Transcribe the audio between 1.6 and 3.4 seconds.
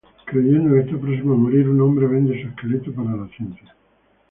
un hombre vende su esqueleto para la